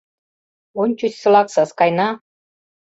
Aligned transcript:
Ончычсылак 0.81 1.47
Саскайна 1.55 2.07